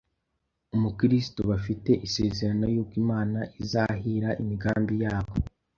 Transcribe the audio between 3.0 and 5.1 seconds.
Imana izahira imigambi